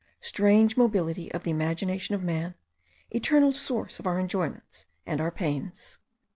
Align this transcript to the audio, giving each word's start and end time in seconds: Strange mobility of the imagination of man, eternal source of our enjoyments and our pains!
Strange 0.21 0.75
mobility 0.75 1.31
of 1.31 1.43
the 1.43 1.51
imagination 1.51 2.15
of 2.15 2.23
man, 2.23 2.55
eternal 3.11 3.53
source 3.53 3.99
of 3.99 4.07
our 4.07 4.19
enjoyments 4.19 4.87
and 5.05 5.21
our 5.21 5.29
pains! 5.29 5.99